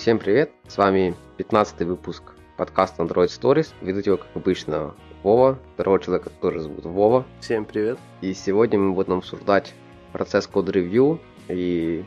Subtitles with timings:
[0.00, 2.22] Всем привет, с вами 15 выпуск
[2.56, 3.74] подкаста Android Stories.
[3.82, 5.58] Ведут его, как обычно, Вова.
[5.74, 7.26] Второго человека тоже зовут Вова.
[7.40, 7.98] Всем привет.
[8.22, 9.74] И сегодня мы будем обсуждать
[10.14, 12.02] процесс код-ревью и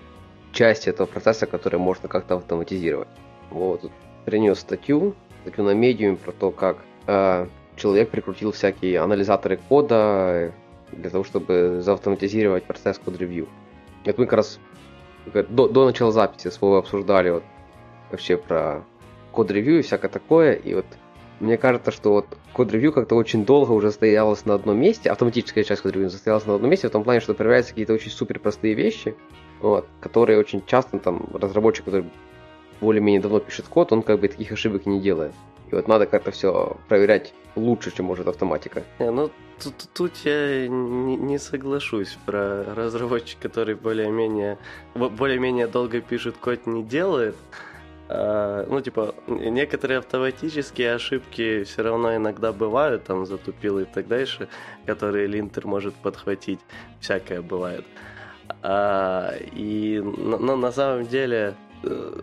[0.54, 3.10] части этого процесса, которые можно как-то автоматизировать.
[3.51, 3.92] Тут
[4.25, 5.13] принес статью,
[5.44, 10.51] статью на медиуме про то, как э, человек прикрутил всякие анализаторы кода
[10.91, 13.47] для того, чтобы заавтоматизировать процесс код-ревью.
[14.03, 14.60] Это мы как раз
[15.31, 17.44] до, до начала записи с Вовой обсуждали вот
[18.13, 18.85] вообще про
[19.31, 20.85] код-ревью и всякое такое, и вот
[21.40, 25.81] мне кажется, что вот код-ревью как-то очень долго уже стоялось на одном месте, автоматическая часть
[25.81, 29.16] код-ревью состоялась на одном месте, в том плане, что проверяются какие-то очень супер простые вещи,
[29.59, 32.05] вот, которые очень часто там разработчик, который
[32.80, 35.34] более-менее давно пишет код, он как бы таких ошибок не делает.
[35.71, 38.84] И вот надо как-то все проверять лучше, чем может автоматика.
[38.99, 44.57] Не, ну тут, тут я не, не соглашусь про разработчик, который более-менее
[44.93, 47.35] более-менее долго пишет код, не делает.
[48.16, 54.48] А, ну, типа, некоторые автоматические ошибки все равно иногда бывают, там, затупил и так дальше,
[54.85, 56.60] которые линтер может подхватить,
[56.99, 57.85] всякое бывает.
[58.62, 62.21] А, и, но на самом деле, Э,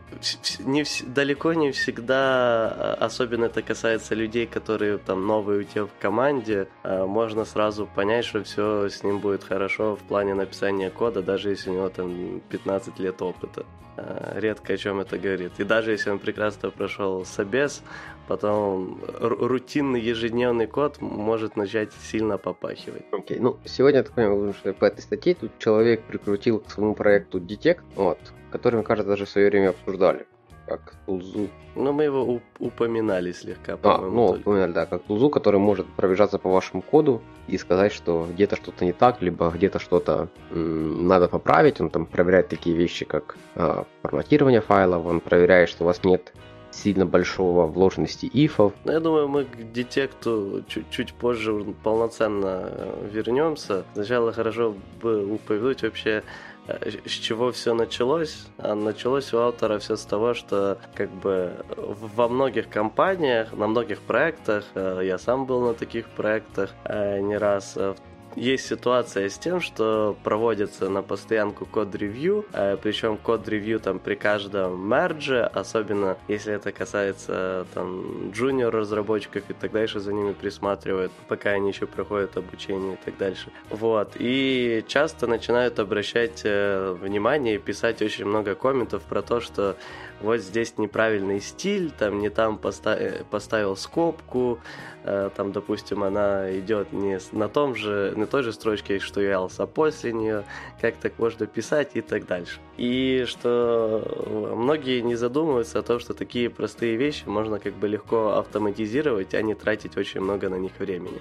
[0.61, 5.91] не, далеко не всегда, а, особенно это касается людей, которые там новые у тебя в
[6.01, 11.23] команде, а, можно сразу понять, что все с ним будет хорошо в плане написания кода,
[11.23, 13.67] даже если у него там 15 лет опыта.
[14.01, 15.53] А, редко о чем это говорит.
[15.59, 17.83] И даже если он прекрасно прошел собес,
[18.29, 23.05] потом рутинный ежедневный код может начать сильно попахивать.
[23.13, 23.43] Окей, okay.
[23.43, 27.39] ну сегодня, я так понимаю, что по этой статье тут человек прикрутил к своему проекту
[27.39, 28.19] Detect, вот,
[28.51, 30.27] который, мне кажется, даже в свое время обсуждали,
[30.71, 31.49] как тулзу.
[31.75, 34.41] Ну, мы его уп- упоминали слегка, А, ну, только.
[34.49, 38.85] упоминали, да, как тулзу, который может пробежаться по вашему коду и сказать, что где-то что-то
[38.85, 41.81] не так, либо где-то что-то м- надо поправить.
[41.81, 46.33] Он там проверяет такие вещи, как э, форматирование файлов, он проверяет, что у вас нет
[46.71, 48.73] сильно большого вложенности ифов.
[48.85, 53.85] Ну, я думаю, мы к детекту чуть, чуть позже полноценно э, вернемся.
[53.95, 56.23] Сначала хорошо бы упомянуть вообще
[56.71, 58.47] Э, с чего все началось?
[58.59, 64.01] А началось у автора все с того, что как бы во многих компаниях, на многих
[64.01, 67.97] проектах, э, я сам был на таких проектах не раз, в
[68.37, 74.89] есть ситуация с тем, что проводится на постоянку код-ревью, э, причем код-ревью там при каждом
[74.89, 81.51] мердже, особенно если это касается там джуниор разработчиков и так дальше, за ними присматривают, пока
[81.51, 83.51] они еще проходят обучение и так дальше.
[83.69, 84.13] Вот.
[84.19, 89.77] И часто начинают обращать э, внимание и писать очень много комментов про то, что
[90.21, 94.61] вот здесь неправильный стиль, там не там поста- поставил скобку,
[95.05, 99.27] э, там, допустим, она идет не на том же, на той же строчке, что и
[99.27, 100.45] else, а после нее,
[100.81, 102.61] как так можно писать и так дальше.
[102.77, 108.39] И что многие не задумываются о том, что такие простые вещи можно как бы легко
[108.39, 111.21] автоматизировать, а не тратить очень много на них времени.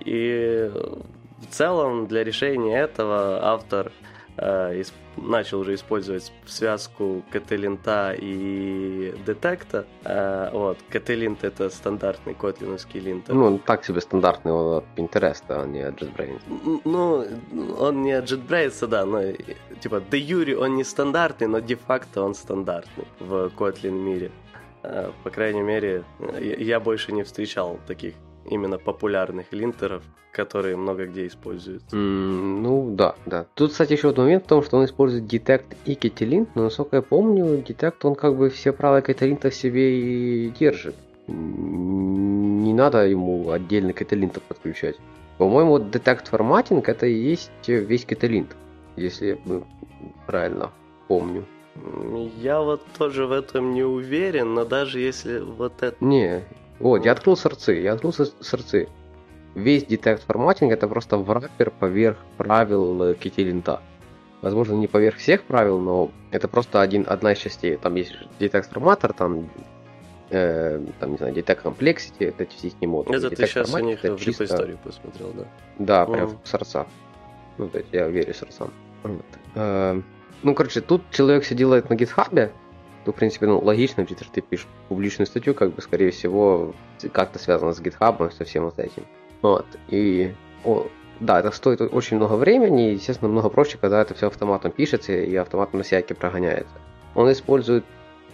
[0.00, 0.70] И
[1.40, 3.92] в целом для решения этого автор
[4.36, 4.82] э,
[5.16, 9.86] начал уже использовать связку Кателинта и детекта.
[10.04, 13.34] Э, вот, Кателинт это стандартный котлиновский линтер.
[13.34, 16.40] Ну, он так себе стандартный, он от Pinterest, а не от JetBrains.
[16.84, 17.26] Ну,
[17.78, 19.22] он не от JetBrains, да, но
[19.80, 24.30] типа де юри он не стандартный, но де-факто он стандартный в Kotlin мире.
[24.82, 26.04] Э, по крайней мере,
[26.40, 28.14] я больше не встречал таких
[28.46, 30.02] именно популярных линтеров,
[30.32, 31.96] которые много где используются.
[31.96, 33.46] Mm, ну да, да.
[33.54, 36.96] Тут, кстати, еще один момент в том, что он использует Detect и Ketelint, но насколько
[36.96, 40.94] я помню, Detect, он как бы все правила Ketelint в себе и держит.
[41.26, 44.96] Не надо ему отдельно Ketelint подключать.
[45.38, 48.48] По-моему, вот Detect форматинг это и есть весь Ketelint,
[48.96, 49.62] если я
[50.26, 50.70] правильно
[51.08, 51.44] помню.
[52.36, 55.96] Я вот тоже в этом не уверен, но даже если вот это...
[56.04, 56.44] Не,
[56.80, 58.88] вот, я открыл сорцы, я открыл сорцы.
[59.54, 63.82] Весь детект форматинг это просто враппер поверх правил кителинта.
[64.42, 67.76] Возможно, не поверх всех правил, но это просто один, одна из частей.
[67.76, 69.50] Там есть детект форматор, там,
[70.30, 73.18] э, там, не знаю, детект комплексити, это все их модули.
[73.18, 74.44] Это ты сейчас у них в чисто...
[74.44, 75.44] историю посмотрел, да?
[75.78, 76.86] Да, прям в сорца.
[77.58, 78.72] Ну, то есть я верю сорцам.
[79.02, 79.24] Вот.
[79.54, 80.00] Э,
[80.42, 82.52] ну, короче, тут человек все делает на гитхабе,
[83.04, 86.74] то, в принципе, ну, логично, если ты пишешь публичную статью, как бы, скорее всего,
[87.12, 89.04] как-то связано с GitHub, со всем вот этим.
[89.42, 90.86] Вот, и, о,
[91.20, 95.12] да, это стоит очень много времени, и, естественно, много проще, когда это все автоматом пишется
[95.12, 96.72] и автоматом на всякие прогоняется.
[97.14, 97.84] Он использует,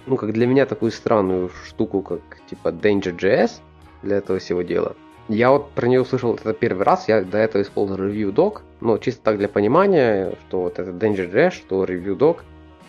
[0.06, 3.60] ну, как для меня, такую странную штуку, как, типа, Danger.js
[4.02, 4.96] для этого всего дела.
[5.28, 9.22] Я вот про нее услышал это первый раз, я до этого использовал ReviewDoc, но чисто
[9.22, 12.38] так для понимания, что вот это Danger.js, что ReviewDoc,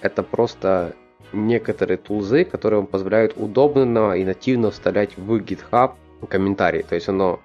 [0.01, 0.94] это просто
[1.33, 5.94] некоторые тулзы, которые вам позволяют удобно и нативно вставлять в GitHub
[6.29, 6.83] комментарии.
[6.88, 7.39] То есть оно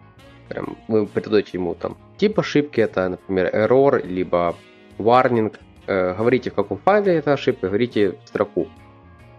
[0.48, 4.54] прям, вы придаете ему там тип ошибки, это, например, error, либо
[4.98, 5.54] warning,
[5.86, 8.68] э, говорите, в каком файле эта ошибка, говорите строку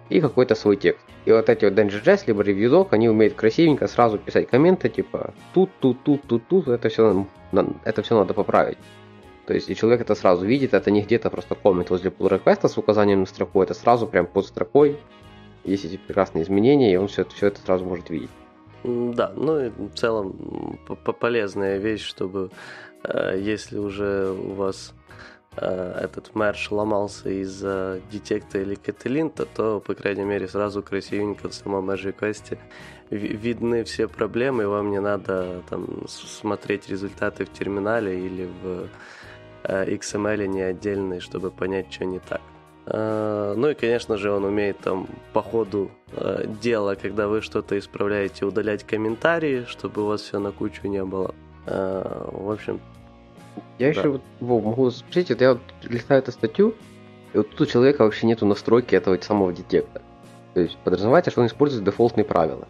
[0.09, 1.05] и какой-то свой текст.
[1.25, 5.69] И вот эти вот Danger.js, либо ReviewDoc, они умеют красивенько сразу писать комменты, типа тут,
[5.79, 7.25] тут, тут, тут, тут, это все,
[7.85, 8.77] это все надо поправить.
[9.45, 12.67] То есть и человек это сразу видит, это не где-то просто коммент возле pull request
[12.67, 14.97] с указанием на строку, это сразу прям под строкой
[15.63, 18.29] есть эти прекрасные изменения, и он все, все это сразу может видеть.
[18.83, 20.77] Да, ну и в целом
[21.19, 22.51] полезная вещь, чтобы
[23.03, 24.93] э, если уже у вас
[25.55, 31.53] э, этот мерч ломался из-за детекта или каталинта, то, по крайней мере, сразу красивенько в
[31.53, 32.59] самом мерж реквесте
[33.09, 38.89] видны все проблемы, и вам не надо там смотреть результаты в терминале или в
[39.63, 42.41] XML не отдельный, чтобы понять, что не так.
[42.85, 47.77] Э, ну и, конечно же, он умеет там по ходу э, дела, когда вы что-то
[47.77, 51.33] исправляете, удалять комментарии, чтобы у вас все на кучу не было.
[51.65, 52.81] В общем,
[53.79, 53.99] я да.
[53.99, 56.75] еще вот, Вов, могу спросить, вот я вот листаю эту статью,
[57.33, 60.01] и вот тут у человека вообще нету настройки этого самого детекта.
[60.53, 62.67] То есть подразумевается, что он использует дефолтные правила.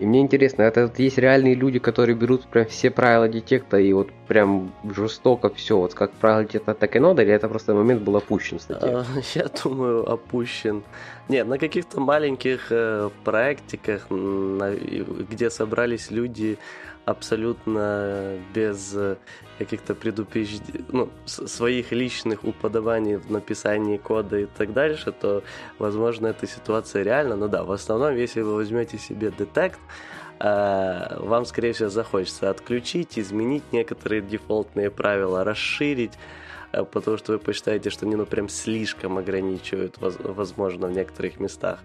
[0.00, 3.92] И мне интересно, это вот есть реальные люди, которые берут прям все правила детекта и
[3.92, 8.02] вот прям жестоко все, вот как правило детекта так и надо, или это просто момент
[8.02, 8.88] был опущен в статье?
[8.88, 9.04] А,
[9.34, 10.82] я думаю, опущен.
[11.28, 16.58] Нет, на каких-то маленьких э, проектиках, где собрались люди
[17.04, 19.16] абсолютно без э,
[19.58, 25.42] каких-то предупреждений, ну, своих личных уподобаний в написании кода и так дальше, то,
[25.78, 27.36] возможно, эта ситуация реальна.
[27.36, 29.78] Но да, в основном, если вы возьмете себе детект,
[30.40, 36.12] э, вам, скорее всего, захочется отключить, изменить некоторые дефолтные правила, расширить,
[36.72, 41.80] э, потому что вы посчитаете, что они ну прям слишком ограничивают, возможно, в некоторых местах.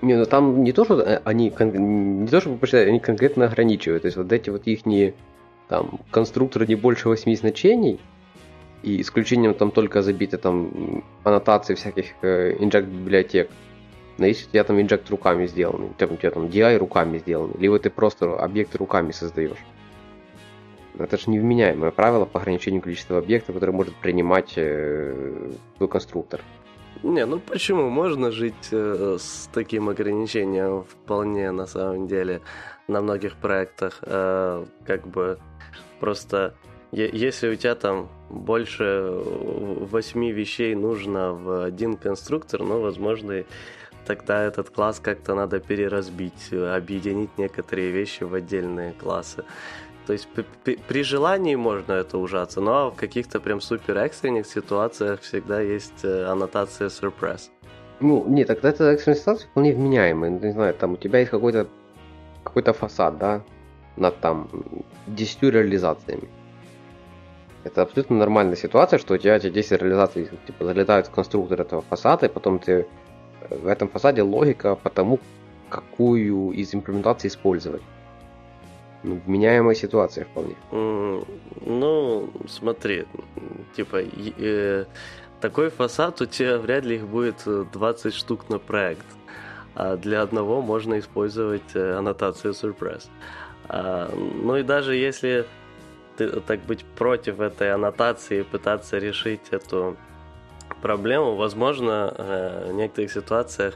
[0.00, 4.02] Не, ну там не то, что э, они не то, чтобы посчитать, они конкретно ограничивают.
[4.02, 5.14] То есть вот эти вот их не
[5.68, 8.00] там конструкторы не больше восьми значений,
[8.82, 13.50] и исключением там только забиты там аннотации всяких э, инжект библиотек.
[14.18, 17.54] Но если у тебя там инжект руками сделанный, там, у тебя там DI руками сделанный,
[17.58, 19.58] либо ты просто объекты руками создаешь.
[20.98, 26.40] Это же невменяемое правило по ограничению количества объектов, которое может принимать э, твой конструктор.
[27.02, 27.88] Не, ну почему?
[27.88, 32.40] Можно жить э, с таким ограничением вполне на самом деле
[32.88, 33.98] на многих проектах.
[34.02, 35.38] Э, как бы
[36.00, 36.54] просто
[36.90, 43.44] если у тебя там больше восьми вещей нужно в один конструктор, ну, возможно,
[44.06, 49.44] тогда этот класс как-то надо переразбить, объединить некоторые вещи в отдельные классы.
[50.08, 50.26] То есть
[50.64, 56.02] при, при желании можно это ужаться, но в каких-то прям супер экстренных ситуациях всегда есть
[56.02, 57.50] э, аннотация surprise.
[58.00, 60.30] Ну, нет, тогда эта экстренная ситуация вполне вменяемая.
[60.30, 61.68] Не знаю, там у тебя есть какой-то
[62.42, 63.42] какой-то фасад, да,
[63.96, 64.48] над там
[65.08, 66.30] 10 реализациями.
[67.64, 71.82] Это абсолютно нормальная ситуация, что у тебя эти 10 реализаций типа, залетают в конструктор этого
[71.82, 72.72] фасада, и потом ты
[73.50, 75.18] э, в этом фасаде логика по тому,
[75.68, 77.82] какую из имплементаций использовать.
[79.02, 80.56] Ну, вменяемая ситуация вполне.
[80.70, 83.06] ну, смотри,
[83.76, 84.84] типа, э,
[85.40, 89.06] такой фасад у тебя вряд ли их будет 20 э, штук на проект.
[89.74, 93.08] А для одного можно использовать э, аннотацию surprise.
[93.68, 95.46] А, ну и даже если
[96.16, 99.96] ты, так быть против этой аннотации и пытаться решить эту
[100.82, 103.74] проблему, возможно, э, в некоторых ситуациях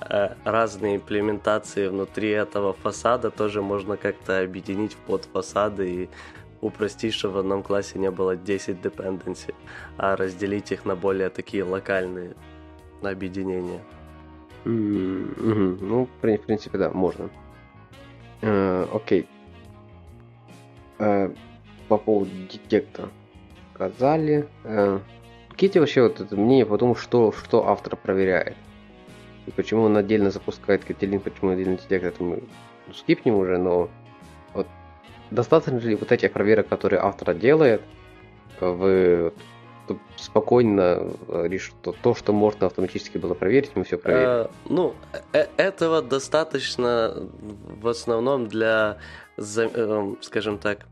[0.00, 6.08] разные имплементации внутри этого фасада тоже можно как-то объединить в подфасады и
[6.60, 9.54] упростить, чтобы в одном классе не было 10 dependency,
[9.96, 12.34] а разделить их на более такие локальные
[13.02, 13.80] объединения.
[14.64, 15.78] Mm-hmm.
[15.80, 17.30] Ну, в принципе, да, можно.
[18.42, 19.28] Э, окей.
[20.98, 21.30] Э,
[21.88, 23.08] по поводу детекта
[23.74, 24.48] сказали.
[24.64, 24.98] Э,
[25.50, 28.56] какие вообще вот это мнение по тому, что, что автор проверяет?
[29.46, 32.42] И почему он отдельно запускает Кателин, почему отдельно детект, это мы
[32.92, 33.88] скипнем уже, но
[34.54, 34.66] вот
[35.30, 37.82] достаточно ли вот этих проверок, которые автор делает,
[38.60, 39.32] вы
[40.16, 44.28] спокойно решить то, то, что можно автоматически было проверить, мы все проверим.
[44.28, 44.94] А, ну,
[45.32, 47.14] э этого достаточно
[47.82, 48.98] в основном для,
[49.36, 50.86] эм, скажем так,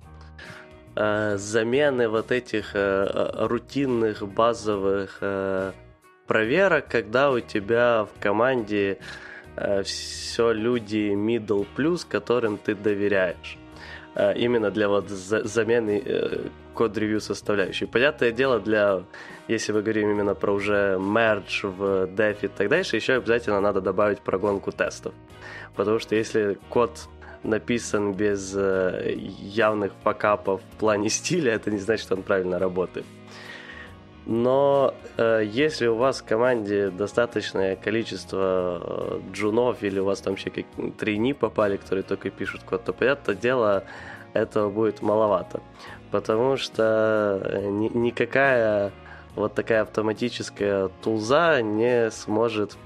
[0.96, 5.18] э, замены вот этих э, рутинных базовых
[6.26, 8.98] проверок, когда у тебя в команде
[9.56, 13.58] э, все люди middle plus, которым ты доверяешь.
[14.14, 17.86] Э, именно для вот за, замены э, код-ревью составляющей.
[17.86, 19.02] Понятное дело, для
[19.48, 23.80] если мы говорим именно про уже мердж в деф и так дальше, еще обязательно надо
[23.80, 25.12] добавить прогонку тестов.
[25.74, 27.08] Потому что если код
[27.42, 33.06] написан без э, явных факапов в плане стиля, это не значит, что он правильно работает.
[34.26, 40.34] Но э, если у вас в команде достаточное количество э, джунов или у вас там
[40.34, 40.64] еще как
[40.96, 43.84] трейни попали, которые только пишут код, то, понятное дело,
[44.32, 45.60] этого будет маловато.
[46.10, 48.92] Потому что э, ни, никакая
[49.36, 52.76] вот такая автоматическая тулза не сможет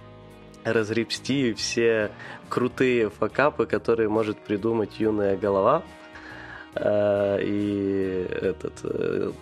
[0.64, 2.10] разребсти все
[2.48, 5.82] крутые факапы, которые может придумать юная голова.
[6.80, 9.32] Э, и этот, э,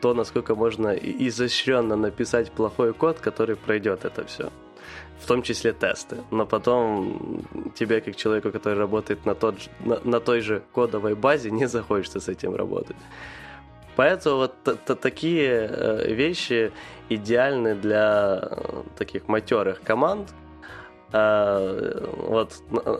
[0.00, 4.50] то, насколько можно изощренно написать плохой код, который пройдет это все.
[5.20, 6.16] В том числе тесты.
[6.30, 11.50] Но потом тебе, как человеку, который работает на, тот, на, на той же кодовой базе,
[11.50, 12.96] не захочется с этим работать.
[13.96, 16.72] Поэтому вот т- т- такие э, вещи
[17.08, 18.58] идеальны для
[18.98, 20.30] таких матерых команд.
[21.12, 22.52] Вот,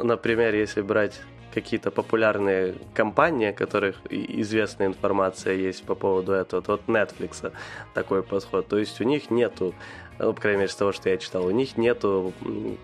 [0.05, 1.21] например, если брать
[1.55, 6.65] какие-то популярные компании, о которых известная информация есть по поводу этого.
[6.67, 7.53] Вот Netflix
[7.95, 8.67] такой подход.
[8.69, 9.75] То есть у них нету
[10.19, 12.33] ну, по крайней мере, с того, что я читал, у них нету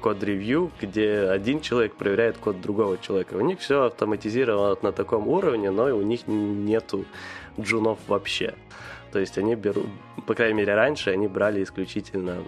[0.00, 3.34] код-ревью, где один человек проверяет код другого человека.
[3.34, 7.04] У них все автоматизировано на таком уровне, но у них нету
[7.58, 8.54] джунов вообще.
[9.12, 9.86] То есть они берут,
[10.26, 12.42] по крайней мере, раньше они брали исключительно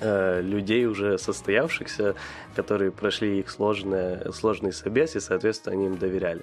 [0.00, 2.14] Э, людей уже состоявшихся,
[2.56, 6.42] которые прошли их сложные, сложный собес, и, соответственно, они им доверяли.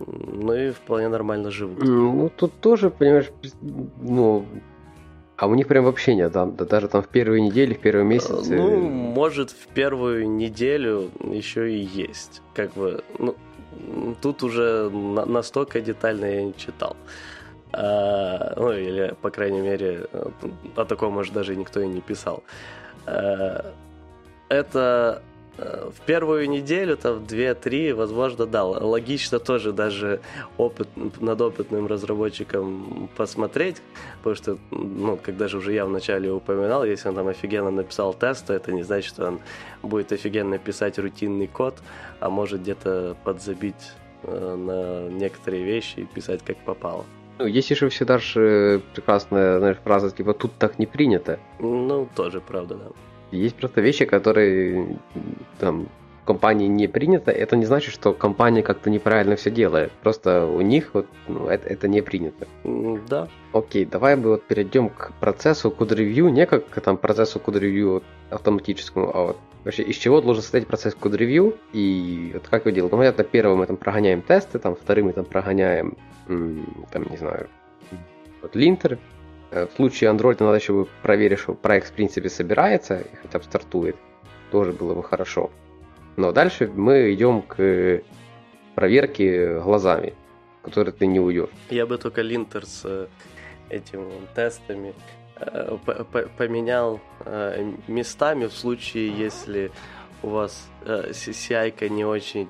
[0.00, 1.78] Ну и вполне нормально живут.
[1.82, 3.30] Ну, тут тоже, понимаешь,
[4.00, 4.46] ну,
[5.36, 8.04] а у них прям вообще нет, да, да даже там в первые недели, в первые
[8.04, 8.56] месяцы.
[8.56, 12.42] Ну, может, в первую неделю еще и есть.
[12.54, 13.36] Как бы, ну,
[14.20, 16.96] тут уже на- настолько детально я не читал.
[17.70, 20.06] Ну, или, по крайней мере,
[20.74, 22.42] о таком, может, даже никто и не писал.
[23.06, 23.72] А,
[24.48, 25.22] это
[25.58, 30.20] э, в первую неделю, там, в 2-3, возможно, да, логично тоже даже
[30.56, 30.88] опыт,
[31.20, 33.82] над опытным разработчиком посмотреть,
[34.18, 38.46] потому что, ну, как даже уже я вначале упоминал, если он там офигенно написал тест,
[38.46, 39.40] то это не значит, что он
[39.82, 41.78] будет офигенно писать рутинный код,
[42.20, 47.04] а может где-то подзабить э, на некоторые вещи и писать как попало.
[47.38, 51.38] Ну, есть еще всегда же прекрасная знаешь, фраза, типа, тут так не принято.
[51.60, 52.86] Ну, тоже правда, да.
[53.30, 54.98] Есть просто вещи, которые
[55.58, 55.88] там
[56.22, 57.30] в компании не принято.
[57.30, 59.92] Это не значит, что компания как-то неправильно все делает.
[60.02, 62.48] Просто у них вот ну, это, это не принято.
[63.08, 63.28] Да.
[63.52, 69.14] Окей, давай мы вот перейдем к процессу код-ревью, не как к там, процессу код-ревью автоматическому,
[69.14, 72.92] а вот вообще из чего должен состоять процесс код-ревью и вот как его делать.
[72.92, 75.96] Ну, понятно, первым мы там прогоняем тесты, там, вторым мы там прогоняем
[76.26, 77.48] там, не знаю,
[78.42, 78.98] вот линтер.
[79.50, 83.96] Э, в случае Android надо еще проверить, что проект в принципе собирается хотя бы стартует.
[84.50, 85.50] Тоже было бы хорошо.
[86.16, 88.02] Но дальше мы идем к
[88.74, 90.14] проверке глазами,
[90.60, 91.50] в которой ты не уйдешь.
[91.70, 93.06] Я бы только линтер с э,
[93.70, 94.94] этими тестами
[96.36, 97.00] поменял
[97.86, 99.70] местами в случае, если
[100.22, 102.48] у вас CI не очень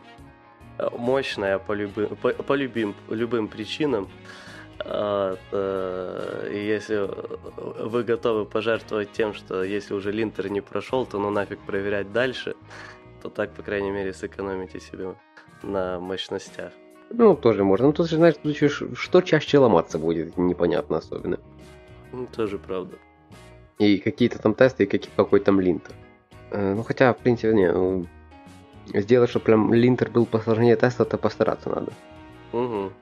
[0.93, 4.09] мощная по любым, по, по любым, любым причинам.
[4.81, 7.09] Если
[7.83, 12.55] вы готовы пожертвовать тем, что если уже линтер не прошел, то ну нафиг проверять дальше,
[13.23, 15.17] то так, по крайней мере, сэкономите себе
[15.63, 16.73] на мощностях.
[17.11, 17.87] Ну, тоже можно.
[17.87, 18.37] Ну, тут же, знаешь,
[18.95, 21.41] что чаще ломаться будет, непонятно особенно.
[22.13, 22.97] Ну, тоже правда.
[23.79, 25.95] И какие-то там тесты, и какие, какой там линтер.
[26.51, 28.07] Э, ну, хотя, в принципе, не, ну,
[28.95, 31.93] сделать, чтобы прям линтер был посложнее теста, то постараться надо.
[32.53, 32.93] Угу.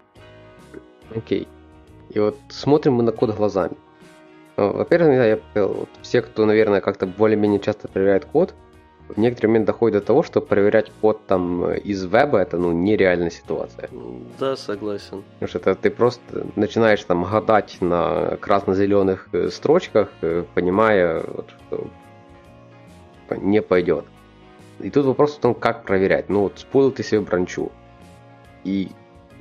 [1.14, 1.48] Окей.
[2.10, 3.76] И вот смотрим мы на код глазами.
[4.56, 8.54] Во-первых, я вот, все, кто, наверное, как-то более-менее часто проверяет код,
[9.08, 13.30] в некоторый момент доходит до того, что проверять код там из веба это ну нереальная
[13.30, 13.88] ситуация.
[14.38, 15.22] Да, согласен.
[15.34, 21.86] Потому что это ты просто начинаешь там гадать на красно-зеленых э, строчках, э, понимая, что
[23.36, 24.04] не пойдет.
[24.80, 26.28] И тут вопрос в том, как проверять.
[26.28, 27.70] Ну вот споил ты себе бранчу.
[28.64, 28.90] И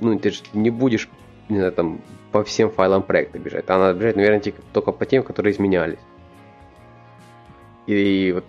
[0.00, 1.08] ну ты же не будешь,
[1.48, 3.64] не знаю, там по всем файлам проекта бежать.
[3.68, 4.42] А надо бежать, наверное,
[4.72, 5.98] только по тем, которые изменялись.
[7.86, 8.44] И вот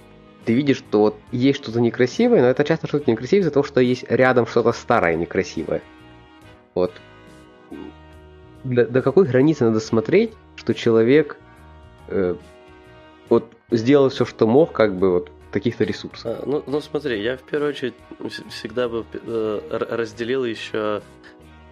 [0.48, 3.82] ты видишь, что вот есть что-то некрасивое, но это часто что-то некрасивое из-за того, что
[3.82, 5.82] есть рядом что-то старое некрасивое.
[6.74, 6.94] Вот.
[8.64, 11.38] До, до какой границы надо смотреть, что человек
[12.08, 12.36] э,
[13.28, 16.26] вот сделал все, что мог, как бы вот каких-то ресурсов.
[16.26, 17.96] А, ну, ну смотри, я в первую очередь
[18.50, 21.02] всегда бы э, разделил еще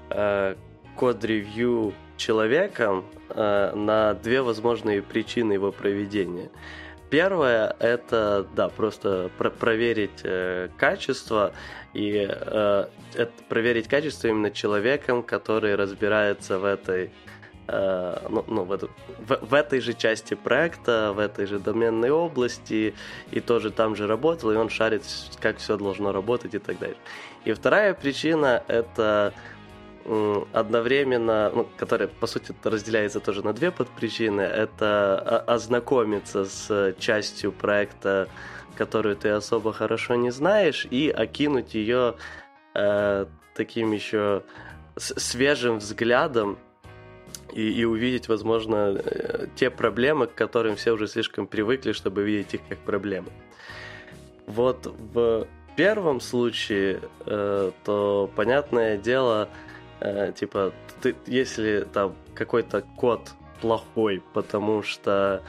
[0.10, 0.56] э,
[0.98, 6.50] код-ревью человеком э, на две возможные причины его проведения.
[7.16, 11.54] Первое это, да, просто про- проверить э, качество
[11.94, 17.12] и э, это проверить качество именно человеком, который разбирается в этой
[17.70, 22.12] э, ну, ну, в, эту, в, в этой же части проекта, в этой же доменной
[22.12, 22.94] области,
[23.32, 25.04] и тоже там же работал, и он шарит,
[25.40, 26.98] как все должно работать и так далее.
[27.46, 29.34] И вторая причина это
[30.54, 38.28] одновременно, ну, которая, по сути, разделяется тоже на две подпричины, это ознакомиться с частью проекта,
[38.78, 42.16] которую ты особо хорошо не знаешь, и окинуть ее
[42.76, 44.44] э, таким еще
[44.96, 46.58] свежим взглядом
[47.54, 52.54] и, и увидеть, возможно, э, те проблемы, к которым все уже слишком привыкли, чтобы видеть
[52.54, 53.30] их как проблемы.
[54.46, 59.65] Вот в первом случае, э, то понятное дело, э,
[60.00, 63.22] типа, ты, если там какой-то код
[63.62, 65.42] плохой, потому что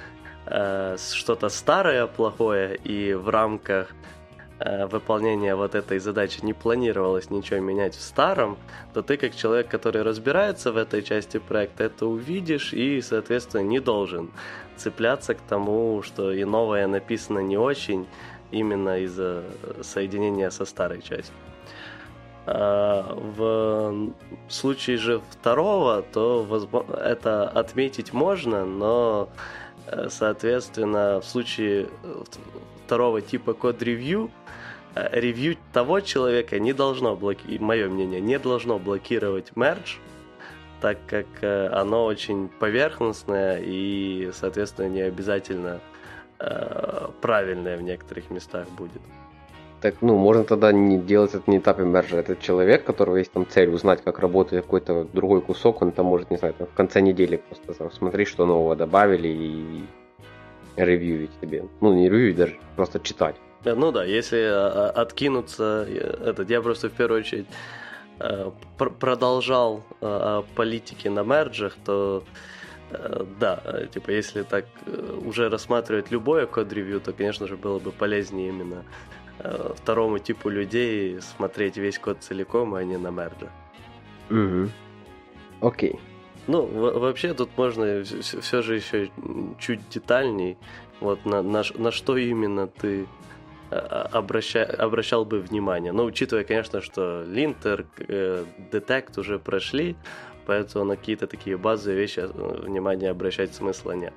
[0.47, 3.95] э, что-то старое плохое, и в рамках
[4.59, 8.57] э, выполнения вот этой задачи не планировалось ничего менять в старом,
[8.95, 13.81] то ты как человек, который разбирается в этой части проекта, это увидишь и, соответственно, не
[13.81, 14.31] должен
[14.77, 18.07] цепляться к тому, что и новое написано не очень,
[18.53, 19.43] именно из-за
[19.83, 21.35] соединения со старой частью.
[22.49, 24.13] А, в
[24.49, 26.47] случае же второго, то
[26.97, 29.29] это отметить можно, но,
[29.89, 31.89] э, соответственно, в случае
[32.85, 34.31] второго типа код-ревью,
[34.95, 39.97] э, ревью того человека не должно блокировать, мое мнение, не должно блокировать мердж,
[40.81, 45.81] так как э, оно очень поверхностное и, соответственно, не обязательно
[47.23, 49.01] правильное в некоторых местах будет.
[49.81, 52.17] Так, ну, можно тогда не делать это на этапе мержа.
[52.17, 56.07] Этот человек, у которого есть там цель узнать, как работает какой-то другой кусок, он там
[56.07, 59.85] может, не знаю, там, в конце недели просто там, смотреть, что нового добавили и
[60.77, 61.67] ревьюить тебе.
[61.81, 63.37] Ну, не ревьюить даже, просто читать.
[63.65, 65.87] Ну да, если а, а, откинуться,
[66.25, 67.47] этот, я просто в первую очередь
[68.21, 72.23] э, продолжал о политике на мерджах, то
[72.91, 73.61] э, да,
[73.93, 78.85] типа если так э, уже рассматривать любое код-ревью, то, конечно же, было бы полезнее именно
[79.39, 83.51] Э, второму типу людей смотреть весь код целиком, а не на мерджа.
[84.31, 84.71] Угу.
[85.61, 85.99] Окей.
[86.47, 89.11] Ну, вообще тут можно все же еще
[89.59, 90.57] чуть детальней.
[91.01, 93.07] Вот на, на, на что именно ты
[93.71, 95.93] э, обраща, обращал бы внимание.
[95.93, 99.97] Ну, учитывая, конечно, что линтер, э, детект уже прошли,
[100.47, 104.15] поэтому на какие-то такие базовые вещи э, внимания обращать смысла нет.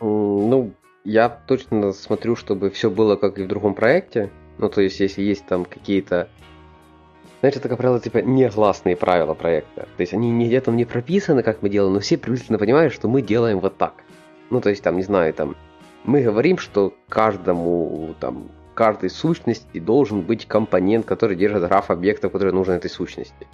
[0.00, 0.72] Ну,
[1.04, 4.30] я точно смотрю, чтобы все было как и в другом проекте.
[4.58, 6.28] Ну, то есть, если есть там какие-то
[7.44, 9.82] знаешь, это, как правило, типа негласные правила проекта.
[9.82, 13.06] То есть они нигде там не прописаны, как мы делаем, но все приблизительно понимают, что
[13.06, 14.02] мы делаем вот так.
[14.48, 15.54] Ну, то есть, там, не знаю, там,
[16.04, 22.54] мы говорим, что каждому, там, каждой сущности должен быть компонент, который держит граф объектов, который
[22.54, 23.46] нужен этой сущности.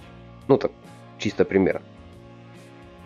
[0.46, 0.70] Ну, так,
[1.18, 1.82] чисто пример.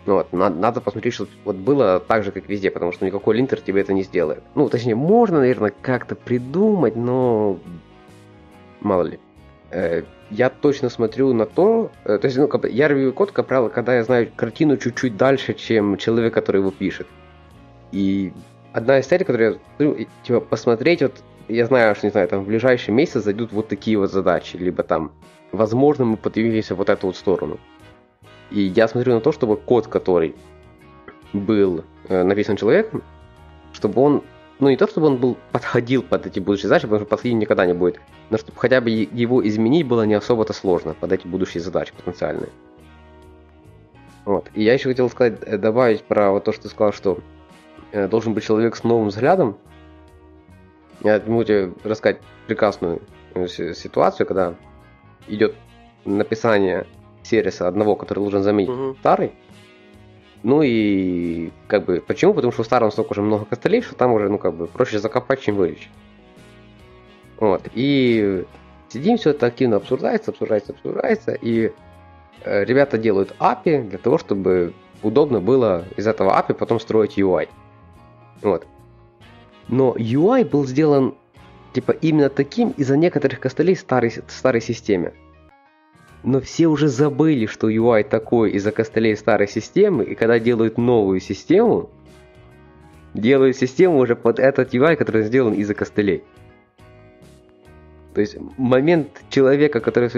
[0.05, 3.35] Ну, вот, надо, надо посмотреть, чтобы вот было так же, как везде, потому что никакой
[3.35, 4.43] линтер тебе это не сделает.
[4.53, 7.57] Ну, точнее, можно, наверное, как-то придумать, но
[8.85, 9.19] мало ли.
[9.71, 13.69] Э, я точно смотрю на то, э, то есть, ну, я ревью код, как правило,
[13.69, 17.07] когда я знаю картину чуть-чуть дальше, чем человек, который его пишет.
[17.91, 18.31] И
[18.71, 21.13] одна из целей, которую я смотрю, типа, посмотреть, вот,
[21.47, 24.83] я знаю, что, не знаю, там в ближайший месяц зайдут вот такие вот задачи, либо
[24.83, 25.11] там,
[25.51, 27.59] возможно, мы подвигаемся вот эту вот сторону.
[28.51, 30.35] И я смотрю на то, чтобы код, который
[31.33, 33.03] был э, написан человеком,
[33.73, 34.23] чтобы он
[34.59, 37.65] ну не то, чтобы он был подходил под эти будущие задачи, потому что подходить никогда
[37.65, 41.61] не будет, но чтобы хотя бы его изменить было не особо-то сложно под эти будущие
[41.61, 42.49] задачи потенциальные.
[44.25, 44.49] Вот.
[44.53, 47.19] И я еще хотел сказать, э, добавить про вот то, что ты сказал, что
[47.91, 49.57] э, должен быть человек с новым взглядом.
[51.03, 53.01] Я могу тебе рассказать прекрасную
[53.35, 54.55] э, ситуацию, когда
[55.27, 55.55] идет
[56.05, 56.87] написание
[57.23, 58.95] сервиса одного, который должен заменить угу.
[58.99, 59.33] старый,
[60.45, 62.35] ну и как бы почему?
[62.35, 64.99] Потому что в старом столько уже много костылей, что там уже, ну как бы, проще
[64.99, 65.89] закопать, чем вылечить.
[67.39, 67.63] Вот.
[67.73, 68.45] И
[68.89, 71.71] сидим, все это активно обсуждается, обсуждается, обсуждается, и
[72.43, 77.49] э, ребята делают API для того, чтобы удобно было из этого API потом строить UI.
[78.43, 78.67] Вот.
[79.67, 81.15] Но UI был сделан
[81.73, 85.13] типа именно таким из-за некоторых костылей старой, старой системе
[86.25, 91.19] но все уже забыли, что UI такой из-за костылей старой системы, и когда делают новую
[91.19, 91.89] систему,
[93.13, 96.23] делают систему уже под этот UI, который сделан из-за костылей.
[98.15, 100.09] То есть момент человека, который,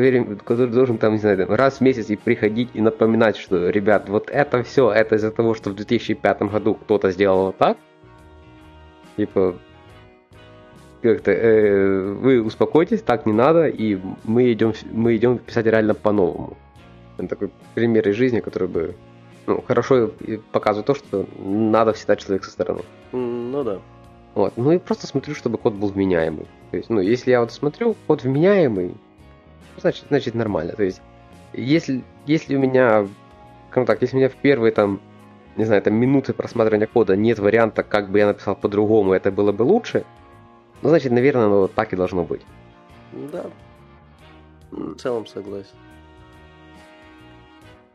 [0.45, 4.29] который должен там, не знаю, раз в месяц и приходить и напоминать, что, ребят, вот
[4.29, 7.77] это все, это из-за того, что в 2005 году кто-то сделал вот так.
[9.17, 9.57] Типа,
[11.01, 16.57] как-то э, вы успокойтесь, так не надо, и мы идем, мы идем писать реально по-новому.
[17.17, 18.95] Это такой пример из жизни, который бы
[19.47, 20.11] ну, хорошо
[20.51, 22.81] показывает то, что надо всегда человек со стороны.
[23.11, 23.79] Ну да.
[24.35, 24.53] Вот.
[24.57, 26.45] Ну и просто смотрю, чтобы код был вменяемый.
[26.71, 28.95] То есть, ну, если я вот смотрю, код вменяемый,
[29.77, 30.73] значит, значит нормально.
[30.73, 31.01] То есть,
[31.53, 33.07] если, если у меня,
[33.71, 34.99] скажем так, если у меня в первые там,
[35.55, 39.51] не знаю, там минуты просматривания кода нет варианта, как бы я написал по-другому, это было
[39.51, 40.03] бы лучше,
[40.81, 42.41] ну, значит, наверное, оно вот так и должно быть.
[43.13, 43.45] Да.
[44.71, 45.75] В целом согласен.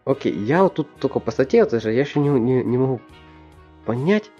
[0.05, 3.01] Окей, я вот тут только по статье, вот, я еще не, не, не могу
[3.85, 4.31] понять,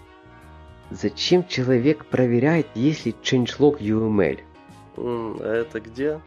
[0.93, 4.41] Зачем человек проверяет, если changelog UML?
[5.43, 6.21] Это где?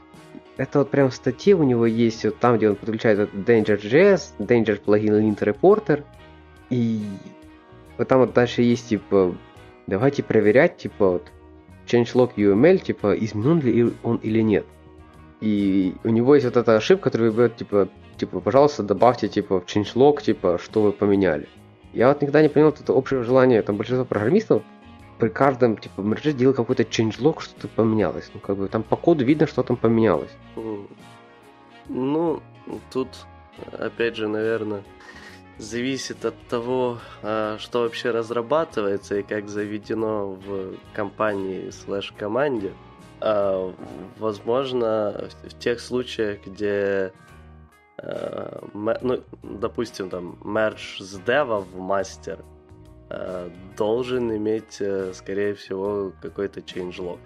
[0.57, 4.33] Это вот прям в статье у него есть, вот там, где он подключает вот Danger.js,
[4.39, 6.03] Danger Plugin Lint Reporter,
[6.71, 7.01] и
[7.97, 9.35] вот там вот дальше есть, типа,
[9.85, 11.31] давайте проверять, типа, вот,
[11.85, 14.65] changelog UML, типа, изменен ли он или нет.
[15.41, 19.65] И у него есть вот эта ошибка, которая говорит, типа, типа, пожалуйста, добавьте, типа, в
[19.65, 21.47] changelog, типа, что вы поменяли.
[21.93, 24.63] Я вот никогда не понял это общее желание там большинства программистов
[25.17, 28.29] при каждом типа мерже делать какой-то changelog, что-то поменялось.
[28.33, 30.31] Ну, как бы там по коду видно, что там поменялось.
[31.87, 32.41] Ну,
[32.91, 33.07] тут,
[33.71, 34.83] опять же, наверное,
[35.57, 42.73] зависит от того, а, что вообще разрабатывается и как заведено в компании слэш команде.
[43.21, 43.73] А,
[44.17, 47.13] возможно, в тех случаях, где
[47.97, 52.43] Э, ну, допустим, там, мерч с дева в мастер
[53.77, 57.19] должен иметь, э, скорее всего, какой-то changelog.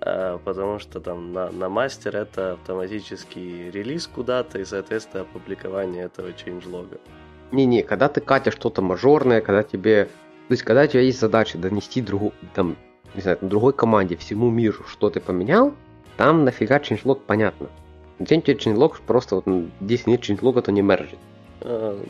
[0.00, 6.98] Потому что там на, на мастер это автоматический релиз куда-то и, соответственно, опубликование этого changelog.
[7.52, 10.06] Не-не, когда ты катишь что-то мажорное, когда тебе...
[10.48, 12.76] То есть, когда у тебя есть задача донести другу, там,
[13.14, 15.74] не знаю, другой команде, всему миру, что ты поменял,
[16.16, 17.68] там нафига changelog понятно.
[18.18, 19.44] День changelog просто вот
[19.80, 21.18] здесь нет changelog, то не мержит.
[21.60, 22.02] А,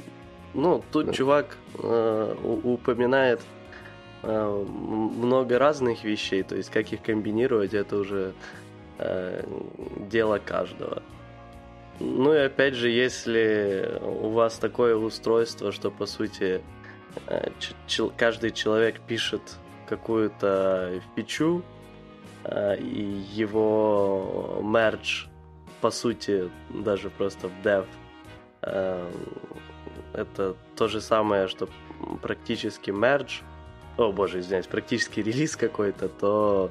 [0.55, 1.13] ну, тут да.
[1.13, 3.60] чувак э, упоминает э,
[4.23, 8.33] много разных вещей, то есть как их комбинировать, это уже
[8.99, 9.45] э,
[10.11, 11.03] дело каждого.
[12.01, 16.61] Ну и опять же, если у вас такое устройство, что по сути
[17.27, 17.51] э,
[17.87, 19.43] ч- каждый человек пишет
[19.89, 21.63] какую-то фичу,
[22.45, 23.03] э, и
[23.35, 25.27] его мердж
[25.81, 27.87] по сути, даже просто в dev.
[28.63, 29.11] Эм,
[30.13, 31.69] это то же самое, что
[32.23, 33.43] практически merge,
[33.97, 36.71] о боже, извиняюсь, практически релиз какой-то, то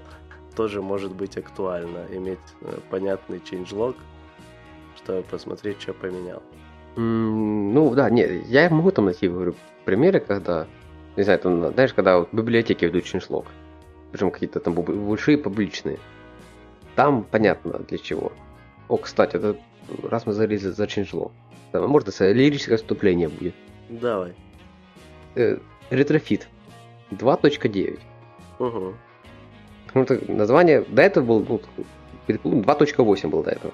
[0.55, 3.95] тоже может быть актуально иметь э, понятный changelog,
[4.97, 6.41] чтобы посмотреть, что поменял.
[6.95, 9.55] Mm, ну да, нет, я могу там найти, говорю,
[9.85, 10.67] примеры, когда,
[11.15, 13.45] не знаю, там, знаешь, когда вот в библиотеке ведут changelog,
[14.11, 15.99] причем какие-то там большие публичные,
[16.95, 18.31] там понятно для чего.
[18.87, 19.55] О, кстати, это
[20.03, 21.31] раз мы залезли за changelog.
[21.71, 23.53] Да, можно сказать, лирическое вступление будет.
[23.89, 24.33] Давай.
[25.35, 25.57] Э,
[25.89, 26.47] Retrofit
[27.11, 27.99] 2.9.
[28.59, 28.93] Угу.
[29.93, 31.61] Ну, это название до этого был, ну,
[32.27, 33.73] 2.8 был до этого.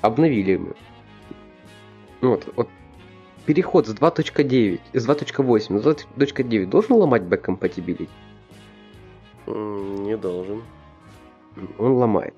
[0.00, 0.74] Обновили мы.
[2.20, 2.68] Вот, вот
[3.46, 8.08] переход с 2.9, с 2.8 на 2.9 должен ломать back-compatibility?
[9.46, 10.62] Не должен.
[11.78, 12.34] Он ломает.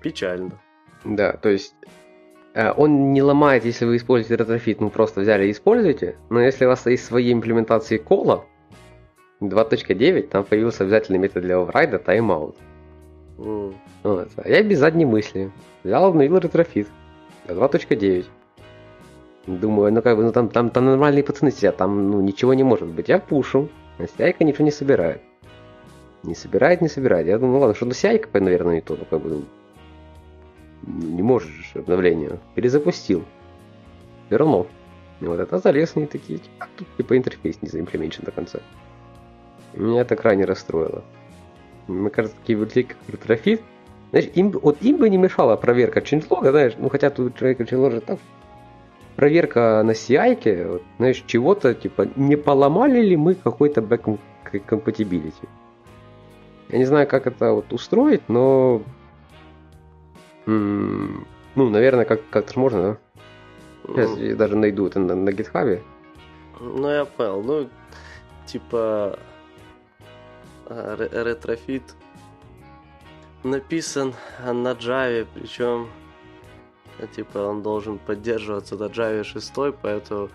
[0.00, 0.52] Печально.
[1.04, 1.74] Да, то есть
[2.76, 6.68] он не ломает, если вы используете Retrofit, ну просто взяли и используете, но если у
[6.68, 8.44] вас есть свои имплементации Call а,
[9.40, 12.56] 2.9, там появился обязательный метод для оверрайда timeout.
[13.36, 13.74] Mm.
[14.02, 14.28] Вот.
[14.36, 15.52] А я без задней мысли
[15.84, 16.88] взял, обновил Retrofit
[17.46, 18.26] 2.9.
[19.46, 22.64] Думаю, ну как бы, ну там, там, там нормальные пацаны сидят, там ну, ничего не
[22.64, 23.08] может быть.
[23.08, 23.68] Я пушу,
[23.98, 25.22] а CI ничего не собирает.
[26.24, 27.26] Не собирает, не собирает.
[27.28, 29.44] Я думаю, ладно, что-то CI, наверное, не то, ну как бы
[30.82, 32.38] не можешь обновление.
[32.54, 33.24] Перезапустил.
[34.30, 34.66] Вернул.
[35.20, 38.60] И вот это залез они такие, а тут типа интерфейс не заимплеменчен до конца.
[39.74, 41.02] Меня это крайне расстроило.
[41.88, 43.60] Мне кажется, такие библиотеки, как Retrofit,
[44.10, 48.00] знаешь, им, вот им бы не мешала проверка changelog, знаешь, ну хотя тут человек changelog
[48.00, 48.18] так,
[49.16, 54.18] проверка на CI, вот, знаешь, чего-то, типа, не поломали ли мы какой-то back
[54.52, 55.48] compatibility.
[56.68, 58.82] Я не знаю, как это вот устроить, но
[60.48, 62.98] ну, наверное, как- как-то можно, да?
[63.86, 65.82] Сейчас я даже найду это на, на GitHub е.
[66.60, 67.42] Ну, я понял.
[67.42, 67.68] Ну,
[68.46, 69.18] типа,
[70.68, 71.82] Retrofit
[73.44, 75.88] написан на Java, причем
[77.14, 80.28] типа он должен поддерживаться до Java 6, поэтому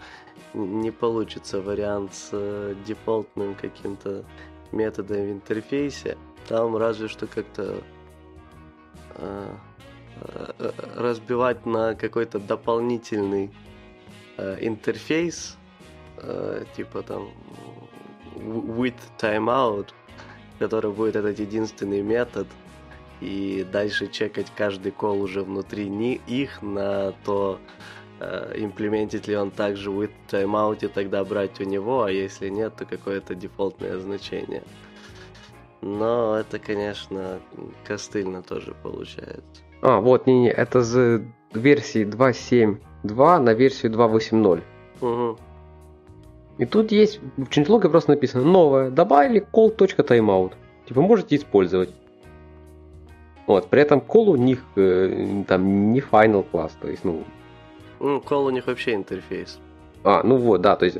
[0.53, 4.23] не получится вариант с э, дефолтным каким-то
[4.71, 6.17] методом в интерфейсе.
[6.47, 7.81] Там разве что как-то э,
[9.15, 9.47] э,
[10.95, 13.51] разбивать на какой-то дополнительный
[14.37, 15.57] интерфейс,
[16.75, 17.29] типа там
[18.35, 19.89] with timeout,
[20.59, 22.47] который будет этот единственный метод,
[23.21, 25.87] и дальше чекать каждый кол уже внутри
[26.27, 27.59] их на то,
[28.19, 32.75] э, имплементит ли он также with timeout и тогда брать у него, а если нет,
[32.75, 34.63] то какое-то дефолтное значение.
[35.81, 37.39] Но это, конечно,
[37.85, 39.61] костыльно тоже получается.
[39.85, 41.21] А, вот, не-не, это с
[41.53, 44.61] версии 2.7.2 на версию 2.8.0.
[45.01, 45.37] Угу.
[46.59, 50.53] И тут есть в changelog просто написано новое, добавили call.timeout.
[50.87, 51.89] Типа можете использовать.
[53.45, 57.25] Вот, при этом call у них э, там не final класс, то есть, ну...
[57.99, 59.59] Ну, call у них вообще интерфейс.
[60.05, 60.99] А, ну вот, да, то есть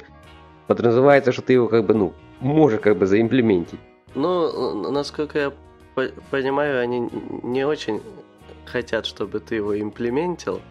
[0.67, 3.79] подразумевается, что ты его как бы, ну, можешь как бы заимплементить.
[4.13, 5.53] Ну, насколько я
[5.95, 7.09] по- понимаю, они
[7.43, 8.01] не очень
[8.65, 10.61] хотят, чтобы ты его имплементил.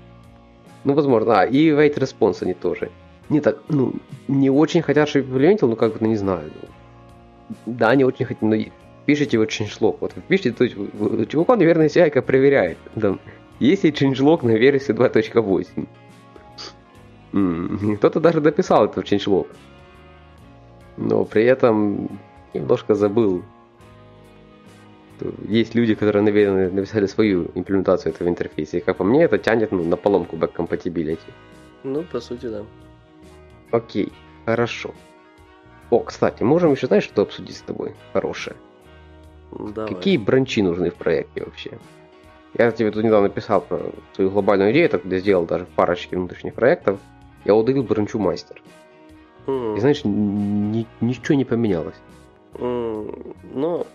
[0.85, 2.90] Ну, возможно, а, и wait response они тоже
[3.33, 3.94] не так, ну,
[4.28, 6.50] не очень хотят, чтобы имплементил, ну, как бы, ну, не знаю.
[6.55, 8.57] Ну, да, не очень хотят, но
[9.07, 9.96] пишите вот changelog.
[10.00, 10.76] Вот вы пишите, то есть,
[11.28, 12.78] чувака, наверное, CI проверяет.
[13.00, 13.20] Там,
[13.59, 15.87] есть ли changelog на версии 2.8?
[17.35, 19.46] м кто-то даже дописал это в changelog.
[20.96, 22.20] Но при этом
[22.52, 23.42] немножко забыл.
[25.48, 28.79] Есть люди, которые, наверное, написали свою имплементацию этого интерфейса.
[28.79, 31.18] И как по мне, это тянет ну, на поломку back compatibility.
[31.85, 32.64] Ну, по сути, да.
[33.70, 34.12] Окей,
[34.46, 34.94] хорошо.
[35.90, 37.94] О, кстати, можем еще, знаешь, что обсудить с тобой?
[38.12, 38.57] Хорошее.
[39.51, 39.94] Давай.
[39.94, 41.79] Какие бранчи нужны в проекте вообще?
[42.55, 43.81] Я тебе тут недавно писал про
[44.14, 47.01] свою глобальную идею, так я сделал даже парочки внутренних проектов.
[47.44, 48.62] Я удалил бранчу мастер.
[49.46, 49.77] Mm.
[49.77, 51.96] И знаешь, ни, ничего не поменялось.
[52.55, 53.87] Mm, ну,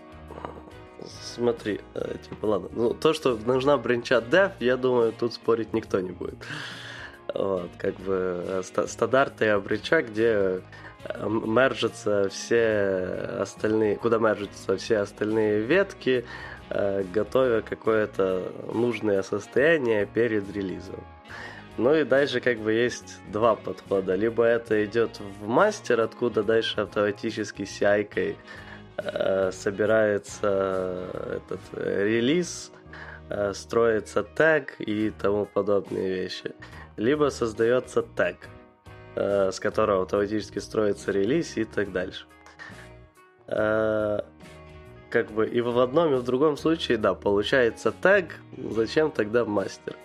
[1.06, 2.70] смотри, э, типа, ладно.
[2.74, 6.38] Ну, то, что нужна бранча dev, я думаю, тут спорить никто не будет.
[7.34, 10.62] Вот, как бы э, стандарты обрыча, где
[11.04, 16.26] э, мержатся все остальные, куда мержатся все остальные ветки,
[17.14, 21.02] готовя какое-то нужное состояние перед релизом.
[21.78, 24.16] Ну и дальше как бы есть два подхода.
[24.16, 28.36] Либо это идет в мастер, откуда дальше автоматически с яйкой
[28.98, 32.72] э, собирается этот релиз,
[33.30, 36.54] э, строится тег и тому подобные вещи
[36.98, 38.38] либо создается тег,
[39.16, 42.26] э, с которого автоматически строится релиз и так дальше.
[45.10, 49.96] Как бы и в одном, и в другом случае, да, получается тег, зачем тогда мастер?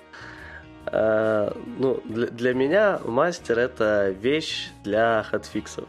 [0.93, 5.89] Ну, для, для меня мастер это вещь для хатфиксов.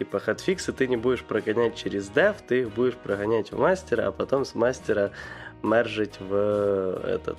[0.00, 4.12] Типа хатфиксы ты не будешь прогонять через dev, ты их будешь прогонять в мастера, а
[4.12, 5.12] потом с мастера
[5.62, 6.34] мержить в
[7.04, 7.38] этот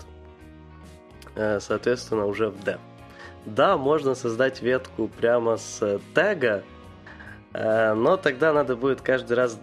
[1.36, 2.80] Э, соответственно, уже в dev.
[3.46, 6.64] Да, можно создать ветку прямо с тега,
[7.54, 9.60] э, но тогда надо будет каждый раз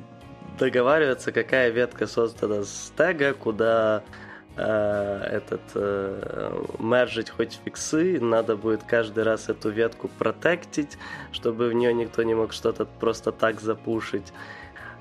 [0.59, 4.28] договариваться, какая ветка создана с тега, куда э,
[4.61, 10.99] этот э, мержить хоть фиксы, надо будет каждый раз эту ветку протектить,
[11.33, 14.33] чтобы в нее никто не мог что-то просто так запушить.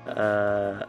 [0.06, 0.82] Э,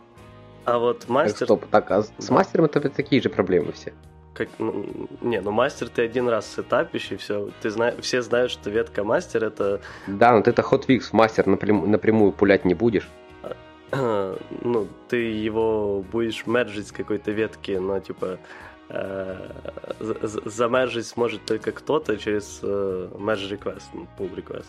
[0.65, 1.47] а вот мастер...
[1.47, 3.93] Стоп, так, а с мастером это такие же проблемы все
[4.39, 4.85] как, ну,
[5.21, 7.49] не, ну мастер ты один раз сетапишь и все.
[7.61, 7.91] Ты зна...
[7.99, 9.81] Все знают, что ветка мастер это...
[10.07, 11.91] Да, но ты это hotfix в мастер напрям...
[11.91, 13.09] напрямую пулять не будешь.
[13.91, 18.39] ну, ты его будешь мерджить с какой-то ветки, но типа
[18.89, 19.51] э,
[19.99, 24.67] замержить сможет только кто-то через э, merge request, ну, pull request.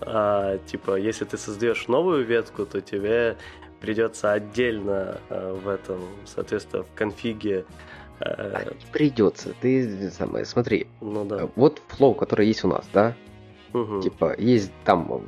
[0.00, 3.36] А типа, если ты создаешь новую ветку, то тебе
[3.80, 7.64] придется отдельно э, в этом, соответственно, в конфиге
[8.20, 9.54] а, придется.
[9.60, 10.88] Ты самое, смотри.
[11.00, 11.48] Ну да.
[11.54, 13.14] Вот флоу, который есть у нас, да?
[13.72, 14.00] Угу.
[14.00, 15.22] Типа, есть там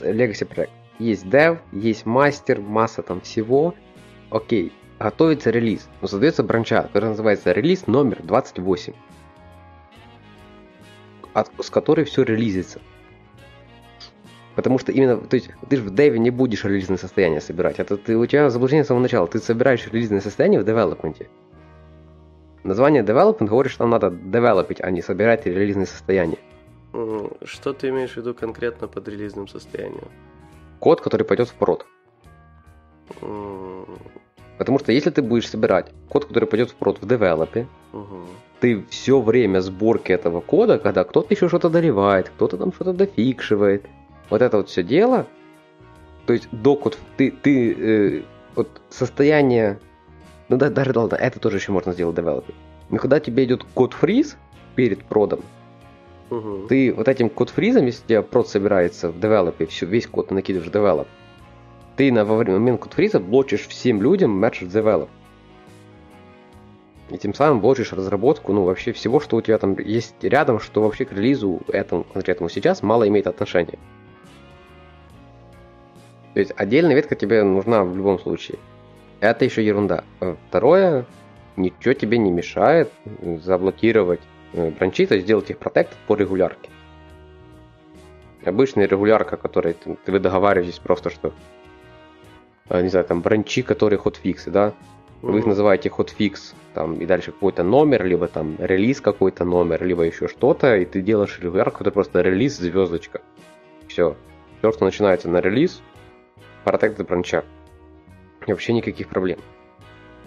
[0.00, 0.72] Legacy проект.
[0.98, 3.74] Есть dev, есть мастер, масса там всего.
[4.30, 5.88] Окей, готовится релиз.
[6.00, 8.92] Но создается бранча, который называется релиз номер 28.
[11.32, 12.80] От, с которой все релизится.
[14.54, 17.80] Потому что именно, то есть ты же в деве не будешь релизное состояние собирать.
[17.80, 19.26] Это ты, у тебя заблуждение с самого начала.
[19.26, 21.28] Ты собираешь релизное состояние в девелопменте.
[22.62, 26.38] Название development говорит, что надо девелопить, а не собирать релизное состояние.
[27.42, 30.08] Что ты имеешь в виду конкретно под релизным состоянием?
[30.84, 31.86] Код, который пойдет в прод.
[34.58, 38.16] Потому что если ты будешь собирать код, который пойдет в прод в девелопе, Угу.
[38.60, 43.86] ты все время сборки этого кода, когда кто-то еще что-то доливает, кто-то там что-то дофикшивает,
[44.28, 45.26] вот это вот все дело,
[46.26, 48.22] то есть до код, ты, ты э,
[48.54, 49.78] вот состояние,
[50.50, 52.52] ну да, даже ладно, это тоже еще можно сделать в develop е.
[52.90, 54.36] Но когда тебе идет code freeze
[54.74, 55.40] перед продом,
[56.30, 56.66] Угу.
[56.68, 59.86] ты вот этим code freeze ом, если у тебя прод собирается в develop е, все,
[59.86, 61.06] весь код накидываешь в develop,
[61.96, 65.10] ты на во время момент code freeze а блочишь всем людям в develop.
[67.10, 70.82] И тем самым блочишь разработку, ну, вообще всего, что у тебя там есть рядом, что
[70.82, 73.78] вообще к релизу этому конкретному сейчас мало имеет отношения.
[76.32, 78.58] То есть отдельная ветка тебе нужна в любом случае.
[79.20, 80.02] Это еще ерунда.
[80.48, 81.06] Второе,
[81.56, 82.90] ничего тебе не мешает
[83.42, 84.20] заблокировать
[84.54, 86.70] бранчи, то есть сделать их протект по регулярке.
[88.44, 91.32] Обычная регулярка, которой ты, вы договариваетесь просто, что
[92.68, 94.74] э, не знаю, там бранчи, которые хотфиксы, да,
[95.22, 100.02] вы их называете хотфикс, там, и дальше какой-то номер, либо там релиз какой-то номер, либо
[100.02, 103.22] еще что-то, и ты делаешь регулярку, который просто релиз звездочка.
[103.88, 104.16] Все.
[104.58, 105.80] Все, что начинается на релиз,
[106.64, 107.44] протект бранча.
[108.46, 109.38] И вообще никаких проблем.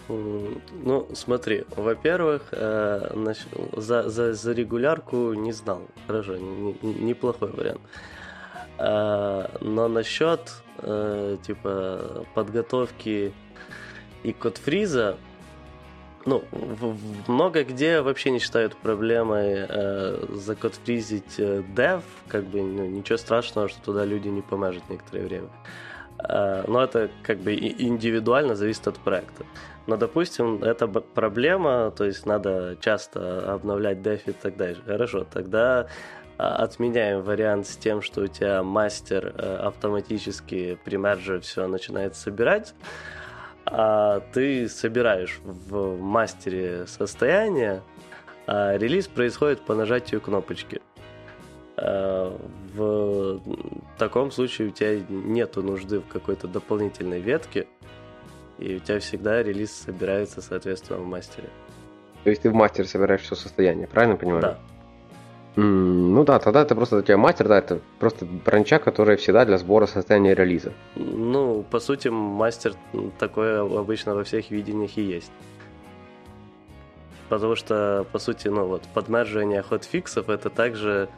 [0.09, 3.33] Ну, смотри, во-первых, э,
[3.75, 5.81] за, за, за регулярку не знал.
[6.07, 7.81] Хорошо, не- не- неплохой вариант.
[8.77, 13.33] Э, Но насчет, э, типа, подготовки
[14.23, 15.17] и кодфриза,
[16.25, 16.43] ну,
[17.27, 23.81] много где вообще не считают проблемой э, закодфризить dev, как бы ну, ничего страшного, что
[23.81, 25.49] туда люди не помажут некоторое время.
[26.19, 29.45] Но это как бы индивидуально зависит от проекта.
[29.85, 34.81] Но, допустим, это проблема, то есть надо часто обновлять дефи и так дальше.
[34.85, 35.87] Хорошо, тогда
[36.37, 42.15] а, отменяем вариант с тем, что у тебя мастер э, автоматически при мерже все начинает
[42.15, 42.75] собирать,
[43.65, 47.81] а ты собираешь в мастере состояние,
[48.45, 50.81] а релиз происходит по нажатию кнопочки.
[51.77, 52.35] Э,
[52.75, 53.39] В
[53.97, 57.67] таком случае у тебя нет нужды в какой-то дополнительной ветке,
[58.59, 61.49] и у тебя всегда релиз собирается, соответственно, в мастере.
[62.23, 64.41] То есть ты в мастер собираешь все состояние, правильно понимаю?
[64.41, 64.59] Да.
[65.55, 69.45] М, Ну да, тогда это просто у тебя мастер, да, это просто бранча, которая всегда
[69.45, 70.73] для сбора состояния релиза.
[70.95, 72.73] Ну, по сути, мастер
[73.17, 75.31] такое обычно во всех видениях и есть.
[77.29, 81.09] Потому что, по сути, ну вот, подмерживание хотфиксов это также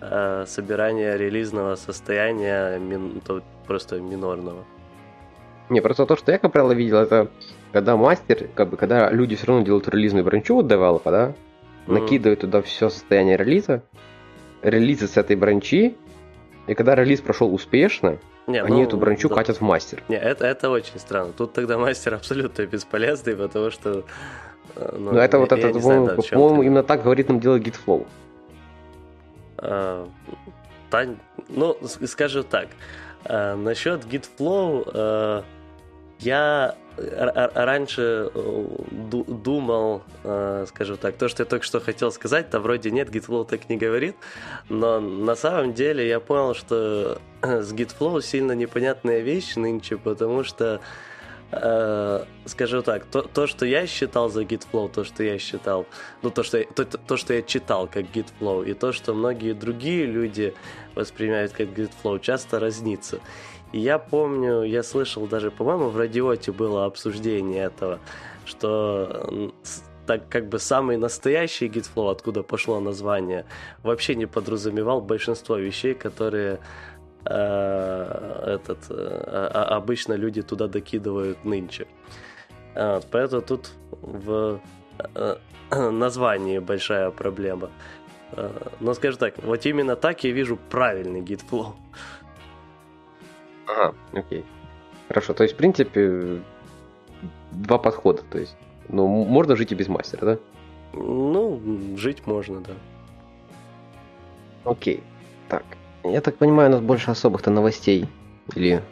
[0.00, 4.64] э, собирание релизного состояния мин- то просто минорного.
[5.68, 7.28] Не, просто то, что я, как правило, видел, это
[7.72, 11.32] когда мастер, как бы, когда люди все равно делают релизную бранчу от девелопа, да,
[11.86, 11.94] Мгм.
[12.00, 13.82] накидывают туда все состояние релиза,
[14.62, 15.96] релизы с этой бранчи,
[16.66, 19.34] и когда релиз прошел успешно, Не, они ну, эту бранчу да.
[19.36, 20.02] катят в мастер.
[20.08, 21.32] Не, это, это очень странно.
[21.36, 24.04] Тут тогда мастер абсолютно бесполезный, потому что...
[24.76, 28.06] э, Ну, Но это вот это, по-моему, да, по-моему, именно так говорит нам дело GitFlow.
[29.58, 30.08] А,
[30.90, 31.16] та-
[31.48, 32.68] ну, скажу так.
[33.24, 35.44] а, насчет GitFlow а,
[36.20, 36.74] я
[37.54, 40.02] раньше э, ду- думал,
[40.66, 43.76] скажу так, то, что я только что хотел сказать, то вроде нет, GitFlow так не
[43.76, 44.16] говорит,
[44.70, 50.80] но на самом деле я понял, что с GitFlow сильно непонятная вещь нынче, потому что
[51.52, 55.86] Э, скажу так, то, то, что я считал за GitFlow, то, что я считал,
[56.22, 59.14] ну, то что, я- то, то, то, что я читал как GitFlow, и то, что
[59.14, 60.54] многие другие люди
[60.96, 63.20] воспринимают как GitFlow, часто разнится.
[63.72, 68.00] И я помню, я слышал даже, по-моему, в радиоте было обсуждение этого,
[68.44, 69.52] что
[70.06, 73.44] так как бы самый настоящий GitFlow, откуда пошло название,
[73.82, 76.58] вообще не подразумевал большинство вещей, которые
[77.28, 78.94] этот, э,
[79.52, 81.86] а- обычно люди туда докидывают нынче.
[82.74, 83.70] А, Вот, поэтому тут
[84.02, 84.60] в
[85.14, 85.36] э,
[85.70, 87.70] названии большая проблема.
[88.32, 91.74] Э, Но скажу так, вот именно так я вижу правильный git flow.
[93.66, 94.44] Ага, окей.
[95.08, 96.40] Хорошо, то есть, в принципе,
[97.52, 98.56] два подхода, то есть,
[98.88, 100.38] ну, можно жить и без мастера, да?
[100.92, 101.60] Ну,
[101.96, 102.72] жить можно, да.
[104.64, 105.02] Окей.
[105.48, 105.64] Так,
[106.12, 108.08] я так понимаю, у нас больше особых-то новостей
[108.54, 108.82] или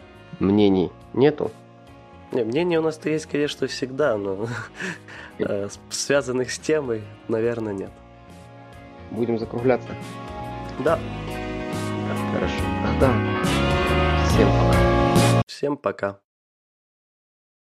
[0.41, 1.51] мнений нету.
[2.33, 4.49] Не, мнение у нас-то есть, конечно, всегда, но
[5.39, 7.91] э, связанных с темой, наверное, нет.
[9.11, 9.91] Будем закругляться.
[10.81, 10.99] Да,
[12.35, 12.55] Хорошо.
[12.83, 13.13] Тогда
[14.27, 15.43] всем пока.
[15.47, 16.24] всем пока.